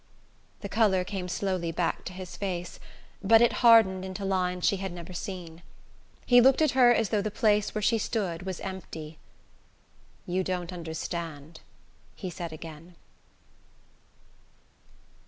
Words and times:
The 0.61 0.67
colour 0.67 1.03
came 1.03 1.27
slowly 1.27 1.71
back 1.71 2.05
to 2.05 2.13
his 2.13 2.35
face, 2.35 2.79
but 3.21 3.39
it 3.39 3.53
hardened 3.61 4.03
into 4.03 4.25
lines 4.25 4.65
she 4.65 4.77
had 4.77 4.91
never 4.91 5.13
seen. 5.13 5.61
He 6.25 6.41
looked 6.41 6.59
at 6.59 6.71
her 6.71 6.91
as 6.91 7.09
though 7.09 7.21
the 7.21 7.29
place 7.29 7.75
where 7.75 7.83
she 7.83 7.99
stood 7.99 8.43
were 8.43 8.53
empty. 8.61 9.19
"You 10.25 10.43
don't 10.43 10.73
understand," 10.73 11.59
he 12.15 12.31
said 12.31 12.51
again. 12.51 12.95